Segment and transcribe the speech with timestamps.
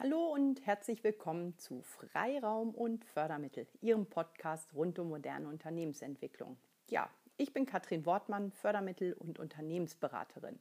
[0.00, 6.56] Hallo und herzlich willkommen zu Freiraum und Fördermittel, Ihrem Podcast rund um moderne Unternehmensentwicklung.
[6.88, 10.60] Ja, ich bin Katrin Wortmann, Fördermittel- und Unternehmensberaterin.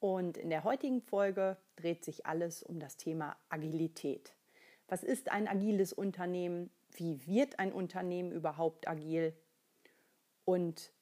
[0.00, 4.34] Und in der heutigen Folge dreht sich alles um das Thema Agilität.
[4.88, 6.70] Was ist ein agiles Unternehmen?
[6.92, 9.36] Wie wird ein Unternehmen überhaupt agil?
[10.46, 10.94] Und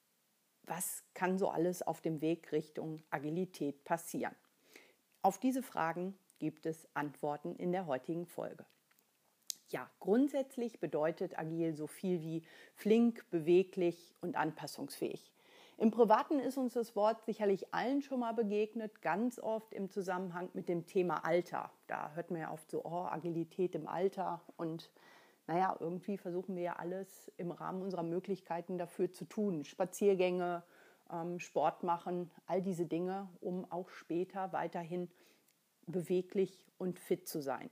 [0.63, 4.35] was kann so alles auf dem Weg Richtung Agilität passieren?
[5.21, 8.65] Auf diese Fragen gibt es Antworten in der heutigen Folge.
[9.69, 15.31] Ja, grundsätzlich bedeutet agil so viel wie flink, beweglich und anpassungsfähig.
[15.77, 20.49] Im Privaten ist uns das Wort sicherlich allen schon mal begegnet, ganz oft im Zusammenhang
[20.53, 21.71] mit dem Thema Alter.
[21.85, 24.89] Da hört man ja oft so, oh, Agilität im Alter und
[25.45, 29.63] naja, irgendwie versuchen wir ja alles im Rahmen unserer Möglichkeiten dafür zu tun.
[29.63, 30.63] Spaziergänge,
[31.11, 35.07] ähm, Sport machen, all diese Dinge, um auch später weiterhin
[35.91, 37.69] beweglich und fit zu sein.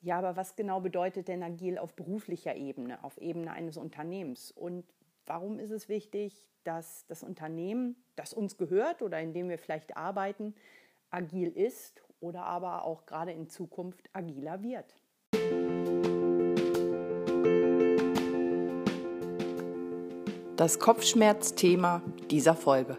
[0.00, 4.52] Ja, aber was genau bedeutet denn agil auf beruflicher Ebene, auf Ebene eines Unternehmens?
[4.52, 4.84] Und
[5.26, 9.96] warum ist es wichtig, dass das Unternehmen, das uns gehört oder in dem wir vielleicht
[9.96, 10.54] arbeiten,
[11.10, 14.94] agil ist oder aber auch gerade in Zukunft agiler wird?
[20.56, 22.96] Das Kopfschmerzthema dieser Folge.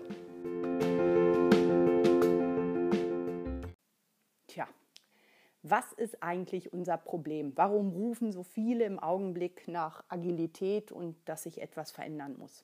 [6.08, 7.52] Ist eigentlich unser Problem?
[7.58, 12.63] Warum rufen so viele im Augenblick nach Agilität und dass sich etwas verändern muss?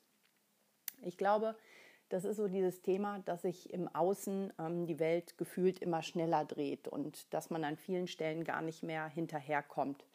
[1.02, 1.54] Ich glaube,
[2.08, 6.46] das ist so dieses Thema, dass sich im Außen ähm, die Welt gefühlt immer schneller
[6.46, 10.06] dreht und dass man an vielen Stellen gar nicht mehr hinterherkommt.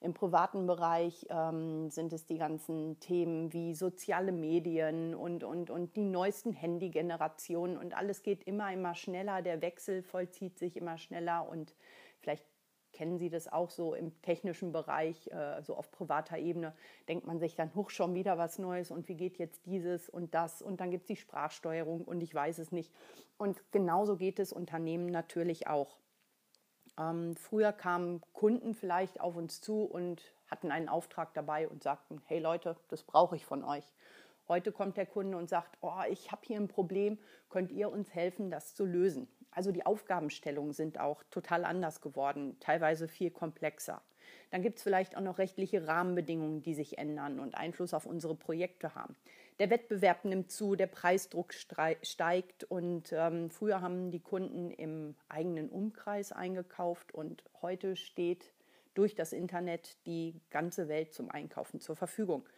[0.00, 5.94] Im privaten Bereich ähm, sind es die ganzen Themen wie soziale Medien und, und, und
[5.96, 9.42] die neuesten Handy-Generationen und alles geht immer, immer schneller.
[9.42, 11.74] Der Wechsel vollzieht sich immer schneller und
[12.20, 12.44] Vielleicht
[12.98, 16.74] kennen Sie das auch so im technischen Bereich, äh, so auf privater Ebene,
[17.08, 20.34] denkt man sich dann, hoch schon wieder was Neues und wie geht jetzt dieses und
[20.34, 22.92] das und dann gibt es die Sprachsteuerung und ich weiß es nicht.
[23.36, 26.00] Und genauso geht es Unternehmen natürlich auch.
[26.98, 30.20] Ähm, früher kamen Kunden vielleicht auf uns zu und
[30.50, 33.84] hatten einen Auftrag dabei und sagten, hey Leute, das brauche ich von euch.
[34.48, 38.12] Heute kommt der Kunde und sagt, oh, ich habe hier ein Problem, könnt ihr uns
[38.12, 39.28] helfen, das zu lösen?
[39.58, 44.00] Also die Aufgabenstellungen sind auch total anders geworden, teilweise viel komplexer.
[44.52, 48.36] Dann gibt es vielleicht auch noch rechtliche Rahmenbedingungen, die sich ändern und Einfluss auf unsere
[48.36, 49.16] Projekte haben.
[49.58, 55.70] Der Wettbewerb nimmt zu, der Preisdruck steigt und ähm, früher haben die Kunden im eigenen
[55.70, 58.52] Umkreis eingekauft und heute steht
[58.94, 62.48] durch das Internet die ganze Welt zum Einkaufen zur Verfügung.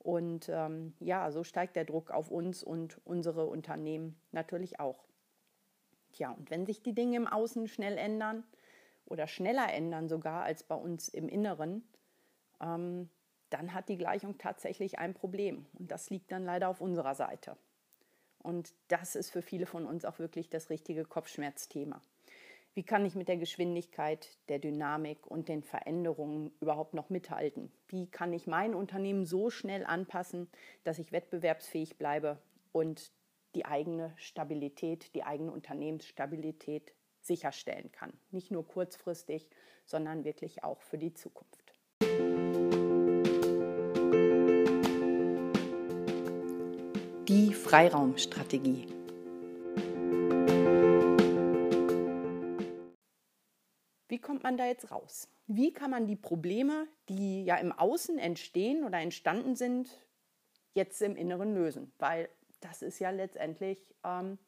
[0.00, 5.07] Und ähm, ja, so steigt der Druck auf uns und unsere Unternehmen natürlich auch.
[6.18, 8.42] Tja, und wenn sich die Dinge im Außen schnell ändern
[9.06, 11.88] oder schneller ändern sogar als bei uns im Inneren,
[12.60, 13.08] ähm,
[13.50, 15.66] dann hat die Gleichung tatsächlich ein Problem.
[15.78, 17.56] Und das liegt dann leider auf unserer Seite.
[18.40, 22.02] Und das ist für viele von uns auch wirklich das richtige Kopfschmerzthema.
[22.74, 27.70] Wie kann ich mit der Geschwindigkeit, der Dynamik und den Veränderungen überhaupt noch mithalten?
[27.86, 30.50] Wie kann ich mein Unternehmen so schnell anpassen,
[30.82, 32.42] dass ich wettbewerbsfähig bleibe
[32.72, 33.12] und
[33.58, 38.12] die eigene Stabilität, die eigene Unternehmensstabilität sicherstellen kann.
[38.30, 39.48] Nicht nur kurzfristig,
[39.84, 41.74] sondern wirklich auch für die Zukunft.
[47.26, 48.86] Die Freiraumstrategie.
[54.06, 55.28] Wie kommt man da jetzt raus?
[55.48, 59.90] Wie kann man die Probleme, die ja im Außen entstehen oder entstanden sind,
[60.74, 61.92] jetzt im Inneren lösen?
[61.98, 62.28] Weil
[62.60, 64.38] das ist ja letztendlich ähm,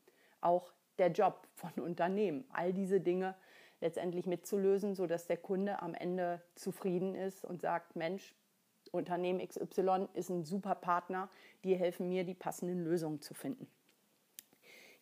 [0.40, 3.34] auch der Job von Unternehmen, all diese Dinge
[3.80, 8.34] letztendlich mitzulösen, sodass der Kunde am Ende zufrieden ist und sagt, Mensch,
[8.92, 11.30] Unternehmen XY ist ein super Partner,
[11.64, 13.68] die helfen mir, die passenden Lösungen zu finden.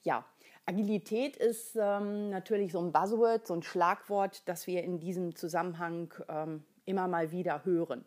[0.02, 0.24] Ja,
[0.66, 6.12] Agilität ist ähm, natürlich so ein Buzzword, so ein Schlagwort, das wir in diesem Zusammenhang
[6.28, 8.04] ähm, immer mal wieder hören.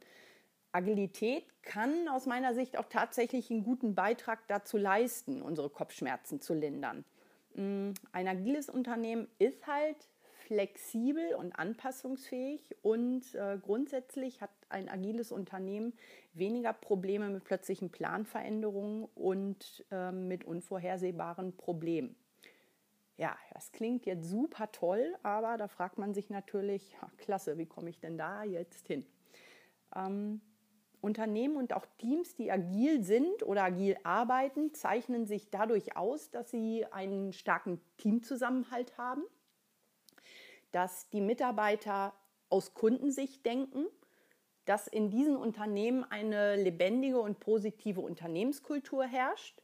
[0.71, 6.53] Agilität kann aus meiner Sicht auch tatsächlich einen guten Beitrag dazu leisten, unsere Kopfschmerzen zu
[6.53, 7.05] lindern.
[7.55, 9.97] Mm, ein agiles Unternehmen ist halt
[10.47, 15.93] flexibel und anpassungsfähig und äh, grundsätzlich hat ein agiles Unternehmen
[16.33, 22.15] weniger Probleme mit plötzlichen Planveränderungen und äh, mit unvorhersehbaren Problemen.
[23.17, 27.67] Ja, das klingt jetzt super toll, aber da fragt man sich natürlich, ja, klasse, wie
[27.67, 29.05] komme ich denn da jetzt hin?
[29.95, 30.41] Ähm,
[31.01, 36.51] Unternehmen und auch Teams, die agil sind oder agil arbeiten, zeichnen sich dadurch aus, dass
[36.51, 39.23] sie einen starken Teamzusammenhalt haben,
[40.71, 42.13] dass die Mitarbeiter
[42.49, 43.85] aus Kundensicht denken,
[44.65, 49.61] dass in diesen Unternehmen eine lebendige und positive Unternehmenskultur herrscht,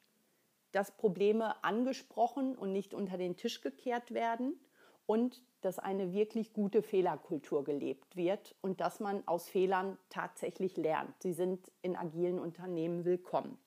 [0.72, 4.60] dass Probleme angesprochen und nicht unter den Tisch gekehrt werden
[5.06, 11.13] und dass eine wirklich gute Fehlerkultur gelebt wird und dass man aus Fehlern tatsächlich lernt.
[11.21, 13.57] Sie sind in agilen Unternehmen willkommen.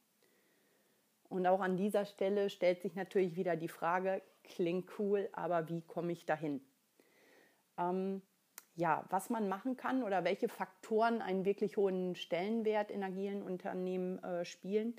[1.28, 5.82] Und auch an dieser Stelle stellt sich natürlich wieder die Frage, klingt cool, aber wie
[5.82, 6.60] komme ich dahin?
[7.78, 8.22] Ähm,
[8.74, 14.22] ja, was man machen kann oder welche Faktoren einen wirklich hohen Stellenwert in agilen Unternehmen
[14.24, 14.96] äh, spielen,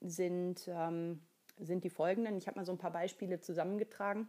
[0.00, 1.22] sind, ähm,
[1.58, 2.38] sind die folgenden.
[2.38, 4.28] Ich habe mal so ein paar Beispiele zusammengetragen.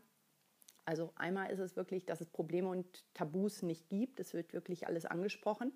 [0.86, 4.20] Also einmal ist es wirklich, dass es Probleme und Tabus nicht gibt.
[4.20, 5.72] Es wird wirklich alles angesprochen.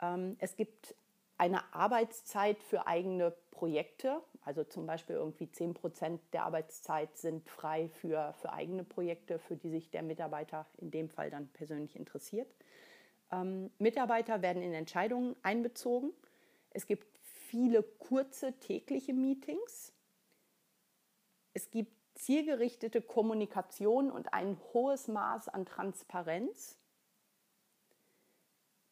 [0.00, 0.94] Ähm, es gibt
[1.36, 4.20] eine Arbeitszeit für eigene Projekte.
[4.42, 9.56] Also zum Beispiel irgendwie 10 Prozent der Arbeitszeit sind frei für, für eigene Projekte, für
[9.56, 12.48] die sich der Mitarbeiter in dem Fall dann persönlich interessiert.
[13.30, 16.12] Ähm, Mitarbeiter werden in Entscheidungen einbezogen.
[16.70, 19.92] Es gibt viele kurze tägliche Meetings.
[21.54, 26.78] Es gibt zielgerichtete Kommunikation und ein hohes Maß an Transparenz.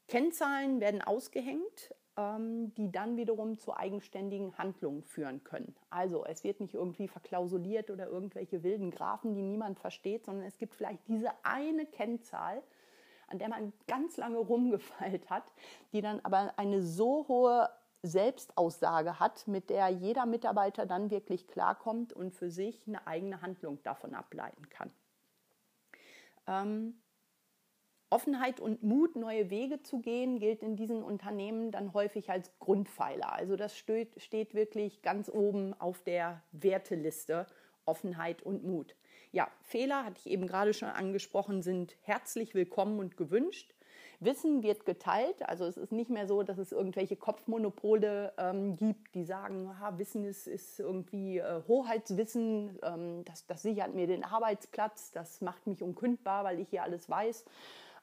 [0.08, 5.74] Kennzahlen werden ausgehängt, ähm, die dann wiederum zu eigenständigen Handlungen führen können.
[5.90, 10.58] Also es wird nicht irgendwie verklausuliert oder irgendwelche wilden Graphen, die niemand versteht, sondern es
[10.58, 12.62] gibt vielleicht diese eine Kennzahl,
[13.26, 15.44] an der man ganz lange rumgefeilt hat,
[15.92, 17.68] die dann aber eine so hohe
[18.02, 23.82] Selbstaussage hat, mit der jeder Mitarbeiter dann wirklich klarkommt und für sich eine eigene Handlung
[23.82, 24.92] davon ableiten kann.
[26.46, 27.00] Ähm,
[28.08, 33.32] Offenheit und Mut, neue Wege zu gehen, gilt in diesen Unternehmen dann häufig als Grundpfeiler.
[33.32, 37.46] Also das steht, steht wirklich ganz oben auf der Werteliste,
[37.84, 38.94] Offenheit und Mut.
[39.32, 43.74] Ja, Fehler, hatte ich eben gerade schon angesprochen, sind herzlich willkommen und gewünscht.
[44.20, 45.48] Wissen wird geteilt.
[45.48, 49.98] Also es ist nicht mehr so, dass es irgendwelche Kopfmonopole ähm, gibt, die sagen, aha,
[49.98, 55.66] Wissen ist, ist irgendwie äh, Hoheitswissen, ähm, das, das sichert mir den Arbeitsplatz, das macht
[55.66, 57.44] mich unkündbar, weil ich hier alles weiß.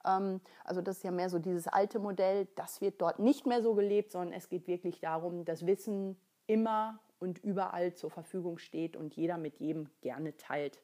[0.06, 2.48] Ähm, also das ist ja mehr so dieses alte Modell.
[2.56, 6.18] Das wird dort nicht mehr so gelebt, sondern es geht wirklich darum, dass Wissen
[6.48, 10.82] immer und überall zur Verfügung steht und jeder mit jedem gerne teilt.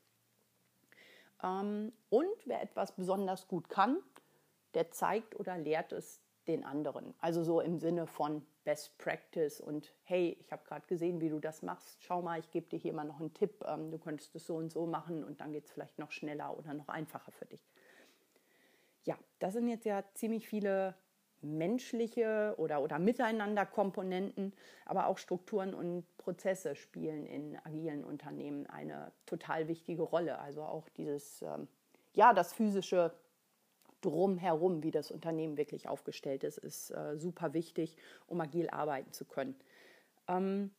[1.44, 3.98] Ähm, und wer etwas besonders gut kann,
[4.74, 7.14] der zeigt oder lehrt es den anderen.
[7.20, 11.40] Also so im Sinne von Best Practice und hey, ich habe gerade gesehen, wie du
[11.40, 12.02] das machst.
[12.02, 13.64] Schau mal, ich gebe dir hier mal noch einen Tipp.
[13.68, 16.58] Ähm, du könntest es so und so machen und dann geht es vielleicht noch schneller
[16.58, 17.64] oder noch einfacher für dich.
[19.06, 20.96] Ja, das sind jetzt ja ziemlich viele
[21.42, 24.54] menschliche oder, oder Miteinander-Komponenten,
[24.86, 30.40] aber auch Strukturen und Prozesse spielen in agilen Unternehmen eine total wichtige Rolle.
[30.40, 31.68] Also auch dieses, ähm,
[32.14, 33.14] ja, das physische
[34.02, 37.96] drumherum, wie das Unternehmen wirklich aufgestellt ist, ist äh, super wichtig,
[38.28, 39.56] um agil arbeiten zu können.
[40.28, 40.72] Ähm,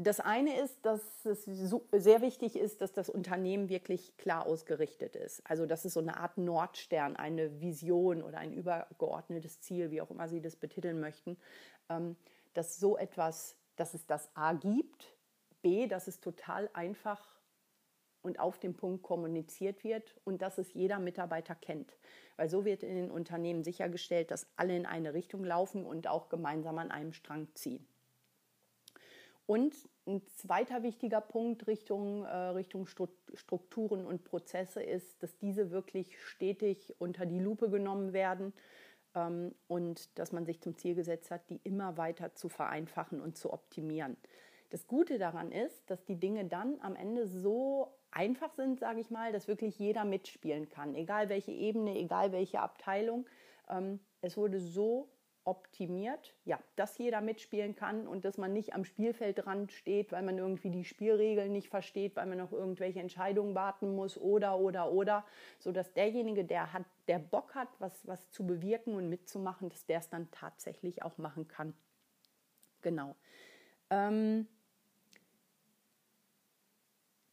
[0.00, 1.44] das eine ist, dass es
[1.90, 5.42] sehr wichtig ist, dass das Unternehmen wirklich klar ausgerichtet ist.
[5.44, 10.10] Also dass es so eine Art Nordstern, eine Vision oder ein übergeordnetes Ziel, wie auch
[10.10, 11.36] immer Sie das betiteln möchten,
[11.88, 12.14] ähm,
[12.54, 15.16] dass so etwas, dass es das A gibt,
[15.62, 17.37] B, dass es total einfach
[18.28, 21.96] und auf den Punkt kommuniziert wird und dass es jeder Mitarbeiter kennt.
[22.36, 26.28] Weil so wird in den Unternehmen sichergestellt, dass alle in eine Richtung laufen und auch
[26.28, 27.86] gemeinsam an einem Strang ziehen.
[29.46, 29.74] Und
[30.06, 36.94] ein zweiter wichtiger Punkt Richtung, äh, Richtung Strukturen und Prozesse ist, dass diese wirklich stetig
[36.98, 38.52] unter die Lupe genommen werden
[39.14, 43.38] ähm, und dass man sich zum Ziel gesetzt hat, die immer weiter zu vereinfachen und
[43.38, 44.18] zu optimieren.
[44.70, 49.10] Das Gute daran ist, dass die Dinge dann am Ende so einfach sind, sage ich
[49.10, 53.26] mal, dass wirklich jeder mitspielen kann, egal welche Ebene, egal welche Abteilung.
[53.68, 55.08] Ähm, es wurde so
[55.48, 60.36] optimiert, ja, dass jeder mitspielen kann und dass man nicht am Spielfeldrand steht, weil man
[60.36, 65.24] irgendwie die Spielregeln nicht versteht, weil man noch irgendwelche Entscheidungen warten muss oder oder oder,
[65.58, 69.86] so dass derjenige, der hat, der Bock hat, was was zu bewirken und mitzumachen, dass
[69.86, 71.72] der es dann tatsächlich auch machen kann.
[72.82, 73.16] Genau.
[73.88, 74.46] Ähm,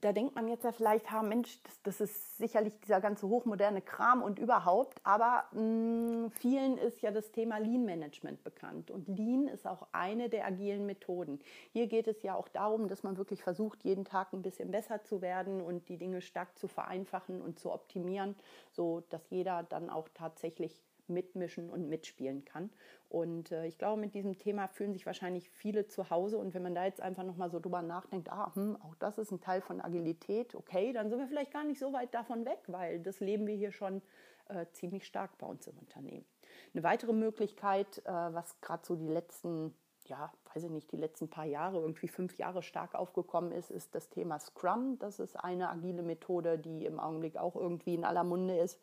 [0.06, 3.82] da denkt man jetzt ja vielleicht, ha, Mensch, das, das, ist sicherlich dieser ganze hochmoderne
[3.82, 9.08] Kram und überhaupt, aber mh, mm, vielen ist ja das Thema Lean Management bekannt und
[9.08, 11.40] Lean ist auch eine der agilen Methoden.
[11.74, 15.02] Hier geht es ja auch darum, dass man wirklich versucht, jeden Tag ein bisschen besser
[15.02, 18.36] zu werden und die Dinge stark zu vereinfachen und zu optimieren,
[18.72, 22.70] so dass jeder dann auch tatsächlich mitmischen und mitspielen kann.
[23.10, 26.38] Und äh, ich glaube, mit diesem Thema fühlen sich wahrscheinlich viele zu Hause.
[26.38, 29.32] Und wenn man da jetzt einfach nochmal so drüber nachdenkt, ah, hm, auch das ist
[29.32, 32.60] ein Teil von Agilität, okay, dann sind wir vielleicht gar nicht so weit davon weg,
[32.68, 34.02] weil das leben wir hier schon
[34.50, 36.26] äh, ziemlich stark bei uns im Unternehmen.
[36.74, 39.74] Eine weitere Möglichkeit, äh, was gerade so die letzten,
[40.08, 43.96] ja, weiß ich nicht, die letzten paar Jahre, irgendwie fünf Jahre stark aufgekommen ist, ist
[43.96, 45.00] das Thema Scrum.
[45.00, 48.80] Das ist eine agile Methode, die im Augenblick auch irgendwie in aller Munde ist.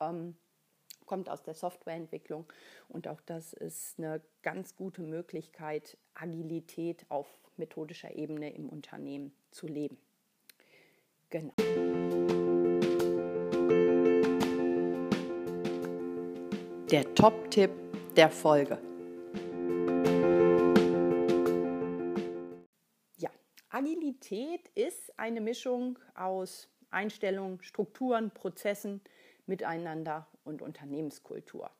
[0.00, 0.36] Ähm,
[1.06, 2.44] kommt aus der Softwareentwicklung
[2.88, 9.66] und auch das ist eine ganz gute Möglichkeit, Agilität auf methodischer Ebene im Unternehmen zu
[9.66, 9.98] leben.
[11.30, 11.54] Genau.
[16.90, 17.70] Der Top-Tipp
[18.14, 18.78] der Folge.
[23.16, 23.30] Ja,
[23.70, 29.00] Agilität ist eine Mischung aus Einstellungen, Strukturen, Prozessen,
[29.46, 31.70] Miteinander und Unternehmenskultur.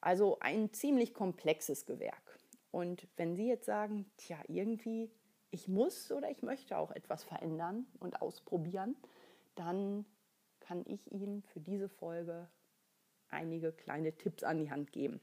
[0.00, 2.38] Also ein ziemlich komplexes Gewerk.
[2.70, 5.10] Und wenn Sie jetzt sagen, tja, irgendwie,
[5.50, 8.96] ich muss oder ich möchte auch etwas verändern und ausprobieren,
[9.54, 10.04] dann
[10.60, 12.48] kann ich Ihnen für diese Folge
[13.30, 15.20] einige kleine Tipps an die Hand geben.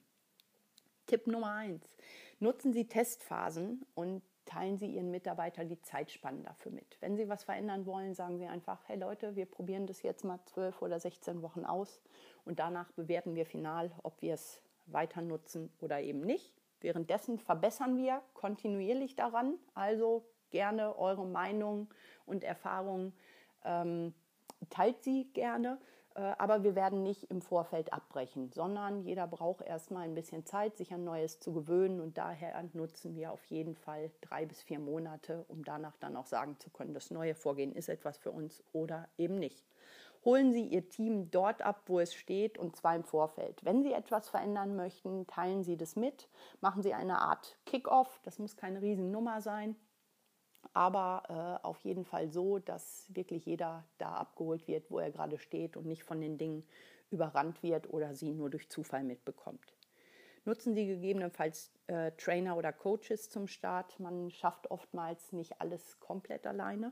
[1.06, 1.88] Tipp Nummer eins:
[2.40, 6.98] Nutzen Sie Testphasen und teilen Sie Ihren Mitarbeitern die Zeitspannen dafür mit.
[7.02, 10.40] Wenn Sie was verändern wollen, sagen Sie einfach, hey Leute, wir probieren das jetzt mal
[10.46, 12.02] zwölf oder 16 Wochen aus
[12.46, 16.54] und danach bewerten wir final, ob wir es weiter nutzen oder eben nicht.
[16.82, 21.94] Währenddessen verbessern wir kontinuierlich daran, also gerne eure Meinung
[22.26, 23.14] und Erfahrungen
[23.64, 24.14] ähm,
[24.70, 25.80] teilt sie gerne
[26.16, 30.94] aber wir werden nicht im Vorfeld abbrechen, sondern jeder braucht erstmal ein bisschen Zeit, sich
[30.94, 35.44] an Neues zu gewöhnen und daher nutzen wir auf jeden Fall drei bis vier Monate,
[35.50, 39.10] um danach dann auch sagen zu können, das neue Vorgehen ist etwas für uns oder
[39.18, 39.66] eben nicht.
[40.24, 43.64] Holen Sie Ihr Team dort ab, wo es steht und zwar im Vorfeld.
[43.64, 46.30] Wenn Sie etwas verändern möchten, teilen Sie das mit,
[46.62, 49.76] machen Sie eine Art Kick-off, das muss keine Riesennummer sein,
[50.74, 55.38] aber äh, auf jeden Fall so, dass wirklich jeder da abgeholt wird, wo er gerade
[55.38, 56.64] steht und nicht von den Dingen
[57.12, 59.76] überrannt wird oder sie nur durch Zufall mitbekommt.
[60.46, 64.00] Nutzen Sie gegebenenfalls äh, Trainer oder Coaches zum Start.
[64.00, 66.92] Man schafft oftmals nicht alles komplett alleine.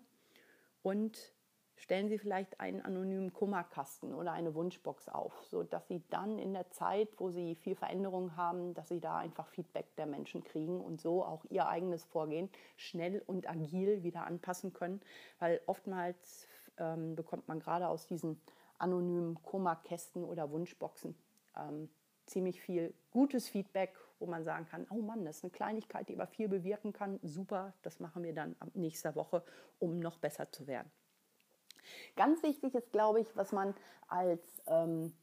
[0.82, 1.34] Und
[1.76, 6.70] stellen Sie vielleicht einen anonymen Kummerkasten oder eine Wunschbox auf, sodass Sie dann in der
[6.72, 11.02] Zeit, wo Sie viel Veränderung haben, dass Sie da einfach Feedback der Menschen kriegen und
[11.02, 15.02] so auch Ihr eigenes Vorgehen schnell und agil wieder anpassen können,
[15.40, 18.40] weil oftmals ähm, bekommt man gerade aus diesen
[18.78, 21.16] anonymen Kummerkästen oder Wunschboxen
[21.58, 21.90] ähm,
[22.26, 26.16] ziemlich viel gutes Feedback, wo man sagen kann, oh Mann, das ist eine Kleinigkeit, die
[26.16, 27.20] aber viel bewirken kann.
[27.24, 29.44] Super, das machen wir dann ab nächster Woche,
[29.80, 30.92] um noch besser zu werden.
[32.16, 33.74] Ganz wichtig ist, glaube ich, was man
[34.08, 35.14] als ähm,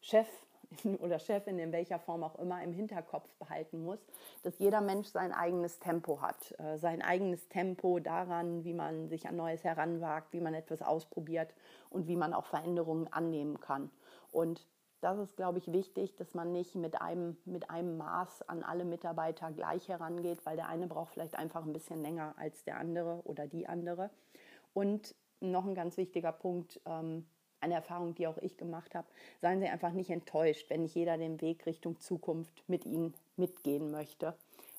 [0.00, 0.28] Chef
[1.00, 3.98] oder Chefin in welcher Form auch immer im Hinterkopf behalten muss,
[4.42, 9.28] dass jeder Mensch sein eigenes Tempo hat, äh, sein eigenes Tempo daran, wie man sich
[9.28, 11.54] an Neues heranwagt, wie man etwas ausprobiert
[11.90, 13.90] und wie man auch Veränderungen annehmen kann.
[14.30, 14.66] Und
[15.00, 18.84] das ist, glaube ich, wichtig, dass man nicht mit einem, mit einem Maß an alle
[18.84, 23.20] Mitarbeiter gleich herangeht, weil der eine braucht vielleicht einfach ein bisschen länger als der andere
[23.24, 24.10] oder die andere.
[24.74, 25.16] Und
[25.50, 27.26] noch ein ganz wichtiger Punkt, ähm,
[27.60, 29.06] eine Erfahrung, die auch ich gemacht habe.
[29.40, 33.90] Seien Sie einfach nicht enttäuscht, wenn nicht jeder den Weg Richtung Zukunft mit Ihnen mitgehen
[33.90, 34.34] möchte,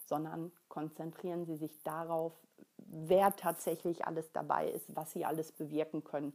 [0.05, 2.33] sondern konzentrieren Sie sich darauf,
[2.77, 6.33] wer tatsächlich alles dabei ist, was Sie alles bewirken können.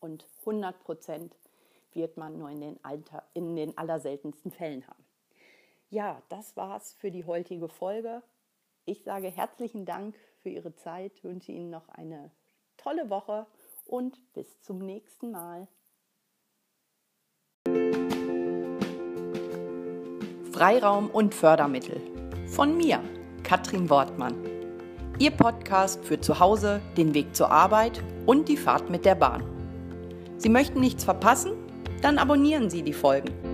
[0.00, 1.36] Und 100 Prozent
[1.92, 5.04] wird man nur in den, Alter, in den allerseltensten Fällen haben.
[5.90, 8.22] Ja, das war's für die heutige Folge.
[8.84, 12.30] Ich sage herzlichen Dank für Ihre Zeit, wünsche Ihnen noch eine
[12.82, 13.46] tolle Woche
[13.86, 15.68] und bis zum nächsten Mal.
[20.52, 22.00] Freiraum und Fördermittel.
[22.46, 23.00] Von mir,
[23.42, 24.34] Katrin Wortmann.
[25.18, 29.44] Ihr Podcast für zu Hause, den Weg zur Arbeit und die Fahrt mit der Bahn.
[30.38, 31.52] Sie möchten nichts verpassen?
[32.00, 33.49] Dann abonnieren Sie die Folgen.